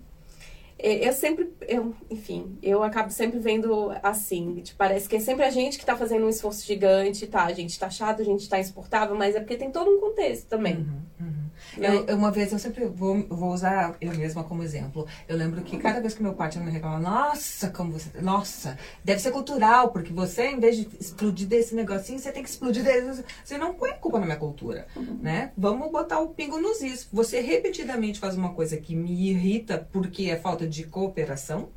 [0.79, 5.44] é, eu sempre, eu, enfim, eu acabo sempre vendo assim, tipo, parece que é sempre
[5.44, 7.44] a gente que tá fazendo um esforço gigante, tá?
[7.44, 10.46] A gente tá chato, a gente tá insuportável, mas é porque tem todo um contexto
[10.48, 10.76] também.
[10.76, 11.45] Uhum, uhum.
[11.77, 11.88] Né?
[11.88, 15.07] Eu, eu- uma vez, eu sempre vou, vou usar eu mesma como exemplo.
[15.29, 18.11] Eu lembro que cada vez que meu pai tinha me reclamar, nossa, como você.
[18.21, 22.49] Nossa, deve ser cultural, porque você, em vez de explodir desse negocinho, você tem que
[22.49, 23.25] explodir desse.
[23.45, 24.87] Você não põe culpa na minha cultura,
[25.21, 25.53] né?
[25.57, 27.09] Vamos botar o pingo nos is.
[27.12, 31.69] Você repetidamente faz uma coisa que me irrita porque é falta de cooperação.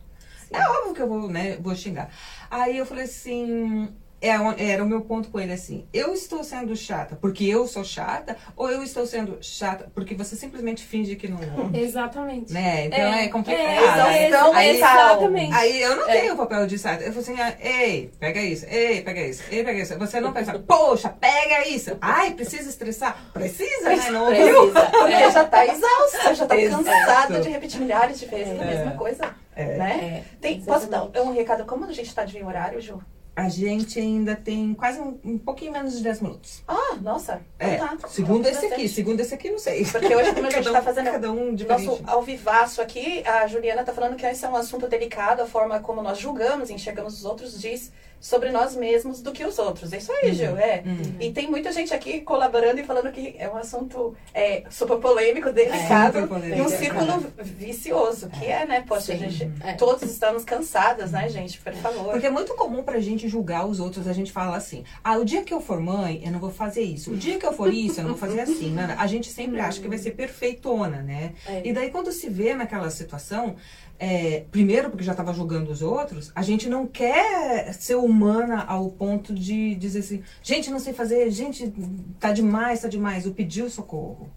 [0.51, 2.09] É óbvio que eu vou, né, vou xingar.
[2.49, 3.89] Aí eu falei assim, é,
[4.21, 8.35] era o meu ponto com ele assim, eu estou sendo chata porque eu sou chata
[8.55, 11.39] ou eu estou sendo chata porque você simplesmente finge que não
[11.73, 12.51] Exatamente.
[12.53, 12.85] né?
[12.85, 13.61] Então é, complicado.
[14.09, 15.53] é, Então, aí, exatamente.
[15.53, 16.19] aí eu não É.
[16.19, 17.03] tenho o papel de chata.
[17.03, 19.97] Eu falei assim, ah, ei, pega isso, ei, pega isso, ei, pega isso.
[19.97, 21.97] Você não pensa, poxa, pega isso.
[22.01, 23.17] Ai, precisa estressar?
[23.33, 24.09] Precisa, né?
[24.11, 24.71] Não ouviu?
[24.71, 24.85] Precisa.
[24.91, 25.31] Porque É.
[25.31, 26.83] já tá exausta, já tá Exato.
[26.83, 28.67] cansada de repetir milhares de vezes a É.
[28.67, 29.33] mesma coisa.
[29.55, 29.77] É.
[29.77, 30.23] Né?
[30.25, 31.65] É, Tem, posso dar um recado?
[31.65, 33.01] Como a gente tá de horário, Ju?
[33.39, 36.61] A gente ainda tem quase um, um pouquinho menos de 10 minutos.
[36.67, 37.41] Ah, nossa.
[37.57, 38.07] É, Então tá.
[38.07, 39.85] segundo esse aqui, segundo esse aqui, não sei.
[39.85, 41.85] Porque hoje, como a gente tá um- fazendo cada um diferente.
[41.87, 45.45] nosso ao vivaço aqui, a Juliana tá falando que esse é um assunto delicado, a
[45.45, 49.93] forma como nós julgamos, enxergamos os outros, diz sobre nós mesmos do que os outros.
[49.93, 50.83] É isso aí, Gil, é.
[50.85, 51.15] Uhum.
[51.21, 55.53] E tem muita gente aqui colaborando e falando que é um assunto é, super polêmico,
[55.53, 58.83] delicado Super polêmico, e um é círculo vicioso, que é, né?
[58.85, 59.29] Poxa, a Sim.
[59.29, 59.73] gente, É.
[59.73, 61.59] todos estamos cansadas, né, gente?
[61.61, 62.11] Por favor.
[62.11, 65.23] Porque é muito comum pra gente julgar os outros, a gente fala assim, ah, o
[65.23, 67.11] dia que eu for mãe, eu não vou fazer isso.
[67.11, 68.71] O dia que eu for isso, eu não vou fazer assim.
[68.71, 68.95] Né?
[68.97, 71.33] A gente sempre acha que vai ser perfeitona, né?
[71.45, 71.67] É.
[71.67, 73.55] E daí quando se vê naquela situação,
[73.97, 78.89] é, primeiro porque já estava julgando os outros, a gente não quer ser humana ao
[78.89, 81.73] ponto de dizer assim, gente, não sei fazer, gente,
[82.19, 83.25] tá demais, tá demais.
[83.25, 84.29] O pedir socorro,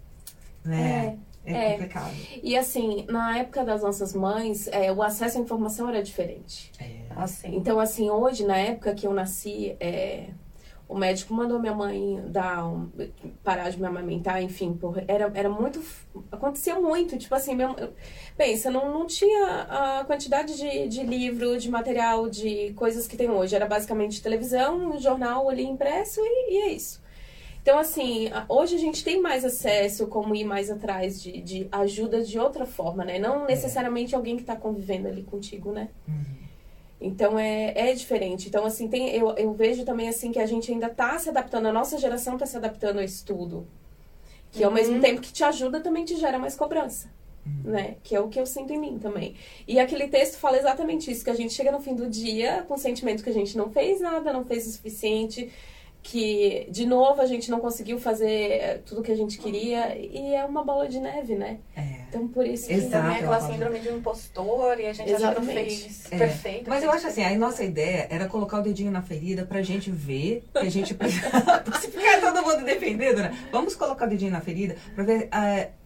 [0.63, 1.17] né?
[1.45, 1.71] É, é.
[1.71, 2.13] complicado.
[2.41, 6.71] E assim, na época das nossas mães, é, o acesso à informação era diferente.
[6.79, 7.03] É.
[7.15, 7.55] Assim.
[7.55, 10.29] Então, assim, hoje, na época que eu nasci, é,
[10.93, 12.89] o médico mandou minha mãe dar um-
[13.43, 15.81] parar de me amamentar, enfim, por, era, era muito.
[16.31, 17.17] Acontecia muito.
[17.17, 17.93] Tipo assim, meu, eu-
[18.37, 23.29] pensa, não, não tinha a quantidade de, de livro, de material, de coisas que tem
[23.29, 23.55] hoje.
[23.55, 27.01] Era basicamente televisão, jornal ali impresso e, e é isso.
[27.61, 32.21] Então, assim, hoje a gente tem mais acesso, como ir mais atrás de, de ajuda
[32.21, 33.17] de outra forma, né?
[33.17, 35.87] Não necessariamente alguém que está convivendo ali contigo, né?
[37.03, 38.47] Então é, é diferente.
[38.47, 41.65] Então, assim, tem, eu, eu vejo também assim que a gente ainda tá se adaptando,
[41.65, 43.67] a nossa geração tá se adaptando a isso tudo.
[44.49, 47.09] Que ao mesmo tempo que te ajuda, também te gera mais cobrança.
[47.61, 47.97] Né?
[48.03, 49.35] Que é o que eu sinto em mim também.
[49.67, 52.75] E aquele texto fala exatamente isso, que a gente chega no fim do dia com
[52.75, 55.51] o sentimento que a gente não fez nada, não fez o suficiente,
[56.03, 60.35] que de novo a gente não conseguiu fazer eh, tudo que a gente queria, e
[60.35, 61.59] é uma bola de neve, né?
[61.75, 62.03] É.
[62.09, 62.91] Então por isso que Exato.
[62.91, 66.17] Também aquela ela síndrome de um impostor e a gente acha que fez É.
[66.17, 66.69] perfeito.
[66.69, 69.89] Mas eu acho assim, a nossa ideia era colocar o dedinho na ferida pra gente
[69.89, 70.93] ver que a gente
[71.79, 73.35] se ficar todo mundo defendendo, né?
[73.51, 75.29] Vamos colocar o dedinho na ferida pra ver.
[75.31, 75.82] se-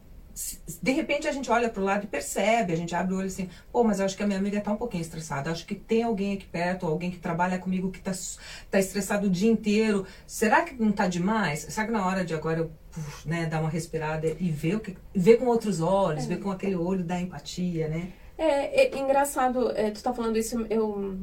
[0.81, 3.49] de repente a gente olha pro lado e percebe, a gente abre o olho assim,
[3.71, 5.49] pô, mas eu acho que a minha amiga tá um pouquinho estressada.
[5.51, 8.37] Acho que tem alguém aqui perto, alguém que trabalha comigo que tá, s-
[8.69, 10.05] tá estressado o dia inteiro.
[10.25, 11.61] Será que não tá demais?
[11.69, 14.79] Será que na hora de agora eu puf, né, dar uma respirada e ver, o
[14.79, 18.09] que, ver com outros olhos, ver com aquele olho da empatia, né?
[18.37, 21.17] É, é engraçado, é, tu tá falando isso, eu,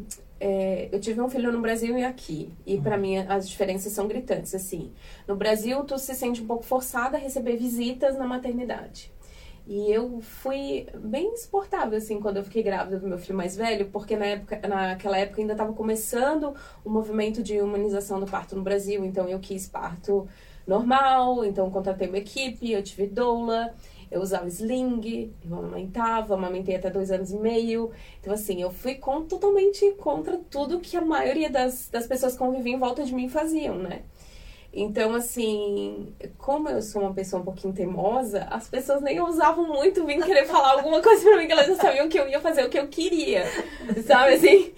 [0.46, 2.52] é, eu tive um filho no Brasil e aqui.
[2.66, 4.92] E pra mim as diferenças são gritantes, assim.
[5.26, 9.10] No Brasil, tu se sente um pouco forçada a receber visitas na maternidade.
[9.66, 13.88] E eu fui bem insuportável, assim, quando eu fiquei grávida do meu filho mais velho,
[13.88, 16.54] porque na época, naquela época ainda estava começando
[16.84, 20.28] o movimento de humanização do parto no Brasil, então eu quis parto
[20.66, 23.74] normal, então contratei uma equipe, eu tive doula,
[24.14, 27.90] eu usava sling, eu amamentava, amamentei até dois anos e meio.
[28.20, 32.38] Então, assim, eu fui com, totalmente contra tudo que a maioria das, das pessoas que
[32.38, 34.02] conviviam em volta de mim faziam, né?
[34.72, 40.04] Então, assim, como eu sou uma pessoa um pouquinho teimosa, as pessoas nem ousavam muito
[40.04, 42.64] vir querer falar alguma coisa pra mim, que elas já sabiam que eu ia fazer
[42.64, 43.44] o que eu queria,
[44.04, 44.72] sabe assim?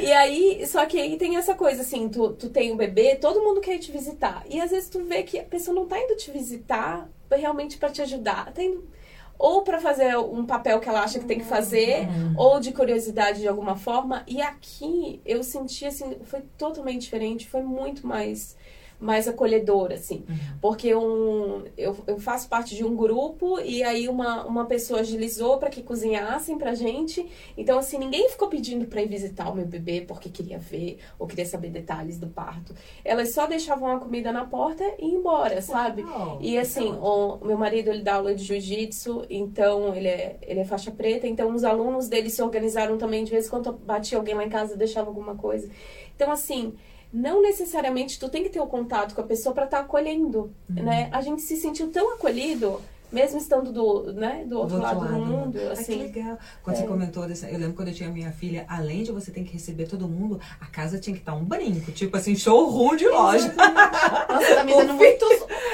[0.00, 3.42] E aí, só que aí tem essa coisa, assim, tu, tu tem um bebê, todo
[3.42, 4.44] mundo quer te visitar.
[4.48, 7.90] E às vezes tu vê que a pessoa não tá indo te visitar realmente para
[7.90, 8.90] te ajudar, indo
[9.38, 12.34] ou para fazer um papel que ela acha que tem que fazer, uhum.
[12.36, 14.22] ou de curiosidade de alguma forma.
[14.24, 18.56] E aqui eu senti assim, foi totalmente diferente, foi muito mais
[19.02, 20.24] mais acolhedora, assim.
[20.28, 20.36] Uhum.
[20.60, 25.58] Porque um, eu, eu faço parte de um grupo e aí uma, uma pessoa agilizou
[25.58, 27.28] para que cozinhassem pra gente.
[27.56, 31.26] Então, assim, ninguém ficou pedindo para ir visitar o meu bebê porque queria ver ou
[31.26, 32.74] queria saber detalhes do parto.
[33.04, 36.02] Elas só deixavam a comida na porta e ir embora, sabe?
[36.02, 40.38] Uau, e assim, o, o meu marido, ele dá aula de jiu-jitsu, então ele é,
[40.42, 43.72] ele é faixa preta, então os alunos dele se organizaram também, de vez em quando
[43.72, 45.68] batia alguém lá em casa, deixava alguma coisa.
[46.14, 46.74] Então, assim,
[47.12, 50.54] não necessariamente tu tem que ter o contato com a pessoa para estar tá acolhendo,
[50.68, 50.82] uhum.
[50.82, 51.08] né?
[51.12, 52.80] A gente se sentiu tão acolhido
[53.12, 55.58] mesmo estando do, né, do outro, do outro lado, lado, do mundo.
[55.70, 56.00] Assim.
[56.00, 56.38] Ai, que legal.
[56.62, 56.80] Quando é.
[56.80, 59.52] você comentou dessa, eu lembro quando eu tinha minha filha, além de você ter que
[59.52, 63.52] receber todo mundo, a casa tinha que estar um brinco, tipo assim, showroom de loja.
[63.52, 65.28] Nossa, tá me dando muitos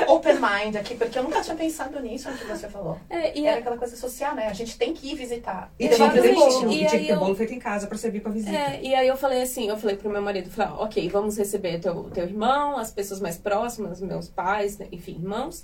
[0.09, 2.99] open mind aqui, porque eu nunca tinha pensado nisso que você falou.
[3.09, 3.61] É, e Era é...
[3.61, 4.49] aquela coisa social, né?
[4.49, 5.73] A gente tem que ir visitar.
[5.79, 7.19] E, e tinha que ter bolo, e, e tinha que ter eu...
[7.19, 8.57] bolo feito em casa pra servir pra visita.
[8.57, 11.79] É, e aí eu falei assim, eu falei pro meu marido, falei, ok, vamos receber
[11.79, 15.63] teu, teu irmão, as pessoas mais próximas, meus pais, né, enfim, irmãos.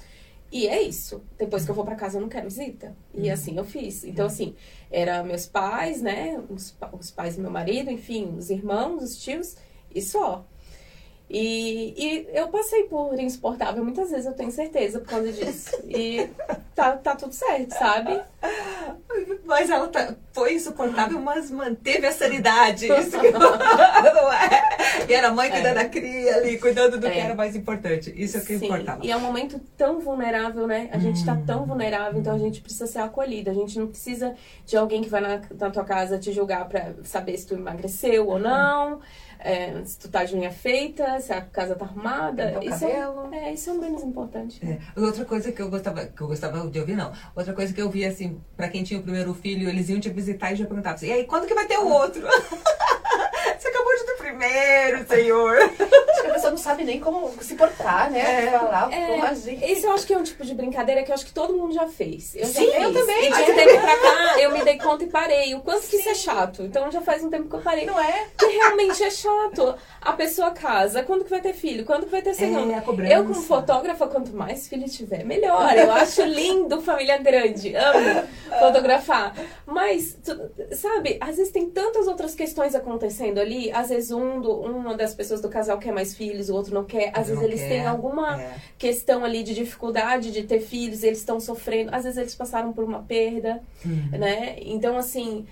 [0.54, 1.20] E é isso.
[1.36, 2.96] Depois que eu vou para casa, eu não quero visita.
[3.12, 3.32] E uhum.
[3.32, 4.04] assim eu fiz.
[4.04, 4.54] Então, assim,
[4.88, 6.40] era meus pais, né?
[6.48, 9.56] Os, os pais do meu marido, enfim, os irmãos, os tios,
[9.92, 10.46] e só.
[11.28, 15.70] E, e eu passei por insuportável muitas vezes, eu tenho certeza, por causa disso.
[15.88, 16.28] E
[16.74, 18.20] tá, tá tudo certo, sabe?
[19.44, 22.86] Mas ela tá, foi insuportável, mas manteve a sanidade.
[22.92, 25.06] Isso que não é.
[25.08, 25.84] E era mãe cuidando é.
[25.84, 27.10] da cria ali, cuidando do é.
[27.10, 28.12] que era mais importante.
[28.14, 28.66] Isso é o que Sim.
[28.66, 29.04] importava.
[29.04, 30.90] E é um momento tão vulnerável, né?
[30.92, 31.26] A gente hum.
[31.26, 33.50] tá tão vulnerável, então a gente precisa ser acolhida.
[33.50, 34.34] A gente não precisa
[34.66, 38.28] de alguém que vai na, na tua casa te julgar pra saber se tu emagreceu
[38.28, 39.00] ou não
[39.38, 42.58] é, se tu tá de unha feita, se a casa tá arrumada.
[42.62, 44.60] Isso é, é, isso é o menos importante.
[44.64, 44.78] É.
[45.00, 47.12] Outra coisa que eu gostava, que eu gostava de ouvir, não.
[47.34, 50.10] Outra coisa que eu vi, assim, pra quem tinha o primeiro filho, eles iam te
[50.10, 52.22] visitar e já perguntavam assim, e aí, quando que vai ter o outro?
[53.58, 55.56] Você acabou de ter primeiro, senhor.
[55.56, 58.46] Acho que a pessoa não sabe nem como se portar, né?
[58.46, 59.62] É, Falar, é, como agir.
[59.62, 61.72] Esse eu acho que é um tipo de brincadeira que eu acho que todo mundo
[61.72, 62.34] já fez.
[62.34, 63.26] Eu Sim, já eu também.
[63.26, 65.54] E de um tempo pra cá, eu me dei conta e parei.
[65.54, 65.90] O quanto Sim.
[65.90, 66.62] que isso é chato.
[66.62, 67.86] Então já faz um tempo que eu parei.
[67.86, 68.26] Não é?
[68.36, 69.74] Que realmente é chato.
[70.00, 71.84] A pessoa casa, quando que vai ter filho?
[71.84, 72.70] Quando que vai ter segundo?
[72.72, 75.76] É, eu, como fotógrafa, quanto mais filho tiver, melhor.
[75.76, 77.74] Eu acho lindo família grande.
[77.74, 78.24] Amo
[78.58, 79.34] fotografar.
[79.66, 80.32] Mas, tu,
[80.72, 83.70] sabe, às vezes tem tantas outras questões acontecendo ali.
[83.72, 86.84] Às vezes um do, uma das pessoas do casal quer mais filhos, o outro não
[86.84, 87.10] quer.
[87.14, 87.68] Às vezes eles quer.
[87.68, 88.56] têm alguma é.
[88.78, 91.94] questão ali de dificuldade de ter filhos, eles estão sofrendo.
[91.94, 94.18] Às vezes eles passaram por uma perda, uhum.
[94.18, 94.56] né?
[94.60, 95.46] Então, assim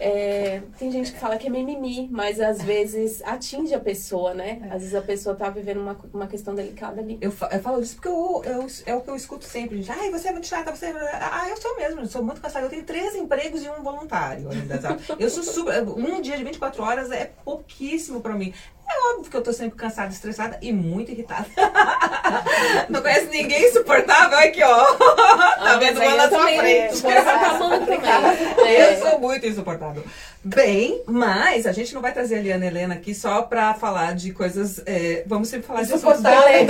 [0.00, 4.62] é, tem gente que fala que é mimimi, mas às vezes atinge a pessoa, né?
[4.64, 4.74] É.
[4.74, 7.18] Às vezes a pessoa tá vivendo uma, uma questão delicada ali.
[7.20, 9.82] Eu, eu falo isso porque eu, eu, é o que eu escuto sempre.
[9.82, 10.92] Gente, Ai, você é muito chata, você é...
[10.92, 12.64] Ah, eu sou mesmo, eu sou muito cansada.
[12.64, 15.02] Eu tenho três empregos e um voluntário ainda, sabe?
[15.18, 15.82] Eu sou super...
[15.82, 18.54] Um dia de 24 horas é pouquíssimo pra mim.
[18.92, 21.46] É óbvio que eu tô sempre cansada, estressada e muito irritada.
[22.90, 24.84] Não conhece ninguém insuportável aqui, ó.
[24.96, 27.02] tá ah, vendo uma na sua frente.
[28.66, 28.94] É.
[28.94, 30.04] Eu sou muito insuportável.
[30.42, 34.32] Bem, mas a gente não vai trazer a Liana Helena aqui só pra falar de
[34.32, 34.80] coisas.
[34.86, 36.66] É, vamos sempre falar de assuntos bem,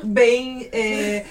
[0.04, 1.26] bem é,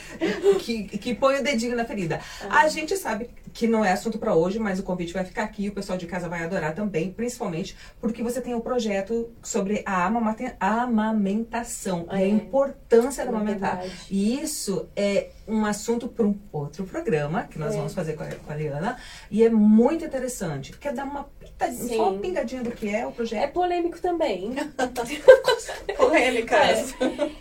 [0.60, 2.22] que, que põe o dedinho na ferida.
[2.48, 2.67] A ah.
[2.67, 5.70] gente sabe que não é assunto para hoje, mas o convite vai ficar aqui.
[5.70, 10.06] O pessoal de casa vai adorar também, principalmente porque você tem um projeto sobre a
[10.06, 12.17] amamentação, é.
[12.17, 13.84] a importância da é amamentar.
[14.12, 17.77] E isso é um assunto para um outro programa que nós é.
[17.77, 18.97] vamos fazer com a, com a Liana.
[19.31, 20.77] E é muito interessante.
[20.77, 23.43] Quer dar uma pitadinha, só uma pingadinha do que é o projeto?
[23.43, 24.55] É polêmico também.
[25.95, 26.93] Polêmicas.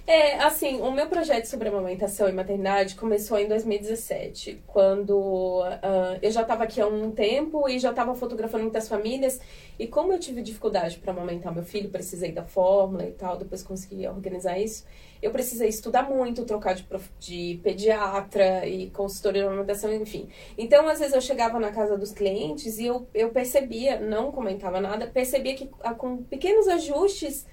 [0.06, 0.34] É.
[0.36, 5.16] é, assim, o meu projeto sobre amamentação e maternidade começou em 2017, quando.
[5.16, 9.40] Uh, uh, eu já estava aqui há um tempo e já estava fotografando muitas famílias.
[9.78, 13.62] E como eu tive dificuldade para amamentar meu filho, precisei da fórmula e tal, depois
[13.62, 14.84] consegui organizar isso.
[15.22, 20.28] Eu precisei estudar muito, trocar de, prof, de pediatra e consultoria de amamentação, enfim.
[20.56, 24.80] Então, às vezes eu chegava na casa dos clientes e eu, eu percebia, não comentava
[24.80, 27.46] nada, percebia que a, com pequenos ajustes,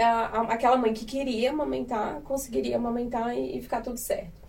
[0.00, 4.42] a, a, aquela mãe que queria amamentar, conseguiria amamentar e, e ficar tudo certo.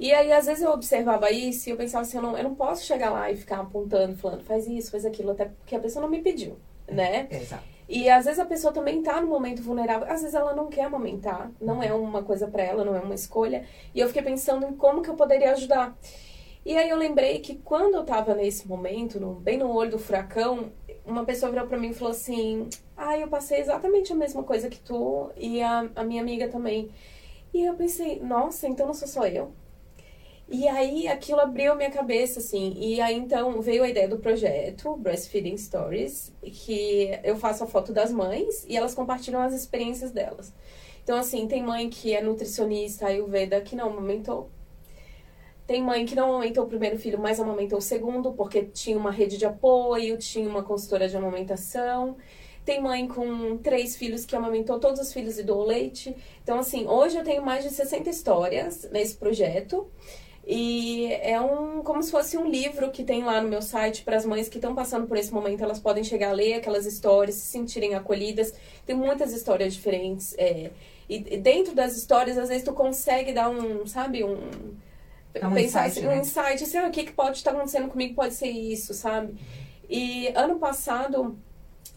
[0.00, 2.54] E aí, às vezes, eu observava isso e eu pensava assim, eu não, eu não
[2.54, 6.02] posso chegar lá e ficar apontando, falando, faz isso, faz aquilo, até porque a pessoa
[6.02, 7.28] não me pediu, né?
[7.30, 7.62] Exato.
[7.92, 10.84] E às vezes a pessoa também tá no momento vulnerável, às vezes ela não quer
[10.84, 13.66] amamentar, não é uma coisa para ela, não é uma escolha.
[13.92, 15.98] E eu fiquei pensando em como que eu poderia ajudar.
[16.64, 19.98] E aí eu lembrei que quando eu tava nesse momento, no, bem no olho do
[19.98, 20.70] furacão,
[21.04, 24.68] uma pessoa virou para mim e falou assim: Ah, eu passei exatamente a mesma coisa
[24.68, 26.90] que tu e a, a minha amiga também.
[27.52, 29.52] E eu pensei: Nossa, então não sou só eu.
[30.50, 32.74] E aí aquilo abriu minha cabeça, assim.
[32.76, 37.92] E aí então veio a ideia do projeto Breastfeeding Stories, que eu faço a foto
[37.92, 40.52] das mães e elas compartilham as experiências delas.
[41.04, 44.50] Então, assim, tem mãe que é nutricionista ayurveda que não amamentou.
[45.66, 49.12] Tem mãe que não amamentou o primeiro filho, mas amamentou o segundo, porque tinha uma
[49.12, 52.16] rede de apoio, tinha uma consultora de amamentação.
[52.64, 56.14] Tem mãe com três filhos que amamentou todos os filhos e doou leite.
[56.42, 59.88] Então, assim, hoje eu tenho mais de 60 histórias nesse projeto.
[60.46, 64.16] E é um como se fosse um livro que tem lá no meu site para
[64.16, 67.36] as mães que estão passando por esse momento, elas podem chegar a ler aquelas histórias,
[67.36, 68.52] se sentirem acolhidas.
[68.86, 70.34] Tem muitas histórias diferentes.
[70.38, 70.70] É,
[71.08, 74.38] e dentro das histórias, às vezes tu consegue dar um, sabe, um
[75.34, 76.14] é um pensar insight, assim, né?
[76.14, 79.34] um insight, assim, ah, o que, que pode estar acontecendo comigo, pode ser isso, sabe?
[79.88, 81.38] E ano passado,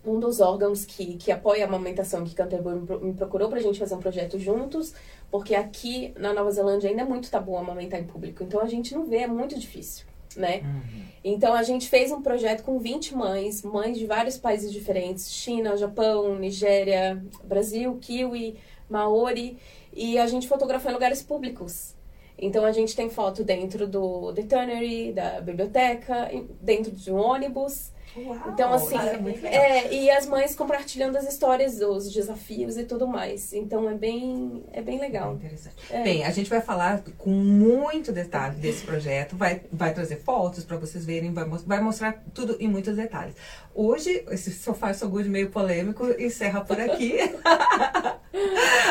[0.05, 3.79] um dos órgãos que, que apoia a amamentação que Canterbury me procurou para a gente
[3.79, 4.93] fazer um projeto juntos,
[5.31, 8.93] porque aqui na Nova Zelândia ainda é muito tabu amamentar em público, então a gente
[8.93, 10.61] não vê, é muito difícil, né?
[10.63, 11.03] Uhum.
[11.23, 15.77] Então a gente fez um projeto com 20 mães, mães de vários países diferentes, China,
[15.77, 18.57] Japão, Nigéria, Brasil, Kiwi,
[18.89, 19.57] Maori,
[19.93, 21.95] e a gente fotografou em lugares públicos.
[22.37, 27.92] Então a gente tem foto dentro do The Tannery, da biblioteca, dentro de um ônibus.
[28.15, 28.95] Uau, então, assim,
[29.43, 33.53] é, é, e as mães compartilhando as histórias, os desafios e tudo mais.
[33.53, 35.29] Então é bem, é bem legal.
[35.29, 35.75] Bem interessante.
[35.89, 36.03] É.
[36.03, 40.77] Bem, a gente vai falar com muito detalhe desse projeto, vai, vai trazer fotos para
[40.77, 43.35] vocês verem, vai, vai mostrar tudo em muitos detalhes.
[43.73, 47.17] Hoje, esse sofá so good meio polêmico encerra por aqui.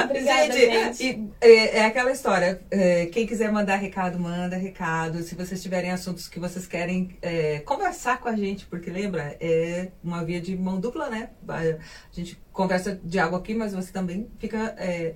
[0.04, 0.96] Obrigada, gente.
[0.98, 1.04] gente.
[1.04, 2.60] E, é, é, aquela história.
[2.70, 5.22] É, quem quiser mandar recado, manda recado.
[5.22, 9.92] Se vocês tiverem assuntos que vocês querem é, conversar com a gente, porque lembra, é
[10.02, 11.30] uma via de mão dupla, né?
[11.48, 11.78] A
[12.12, 14.74] gente conversa de algo aqui, mas você também fica.
[14.78, 15.14] É,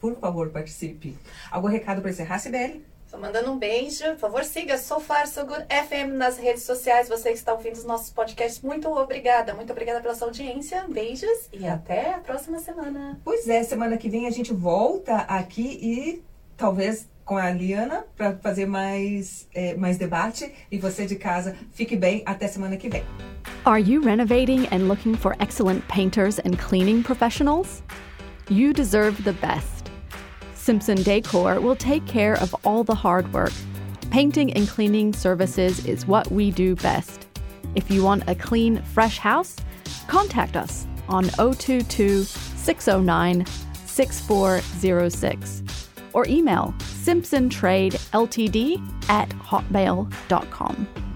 [0.00, 1.16] por favor, participe.
[1.50, 2.84] Algum recado para encerrar, Sibeli?
[3.08, 4.04] Só mandando um beijo.
[4.10, 7.08] Por favor, siga So Far So Good FM nas redes sociais.
[7.08, 9.54] Você que está ouvindo os nossos podcasts, muito obrigada.
[9.54, 10.84] Muito obrigada pela sua audiência.
[10.88, 13.18] Beijos e até a próxima semana.
[13.24, 16.22] Pois é, semana que vem a gente volta aqui e
[16.54, 20.50] talvez com a Liana para fazer mais, é, mais debate.
[20.72, 22.22] E você de casa, fique bem.
[22.24, 23.04] Até semana que vem.
[23.66, 27.82] Are you renovating and looking for excellent painters and cleaning professionals?
[28.48, 29.90] You deserve the best.
[30.54, 33.52] Simpson Decor will take care of all the hard work.
[34.10, 37.26] Painting and cleaning services is what we do best.
[37.74, 39.54] If you want a clean, fresh house,
[40.06, 43.44] contact us on 022 609
[43.84, 45.77] 6406
[46.18, 51.07] or email simpsontradeltd at hotmail.com.